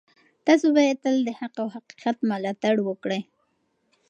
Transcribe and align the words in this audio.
تاسو 0.45 0.67
باید 0.77 0.97
تل 1.03 1.15
د 1.27 1.29
حق 1.39 1.55
او 1.63 1.67
حقیقت 1.75 2.17
ملاتړ 2.29 2.75
وکړئ. 2.83 3.21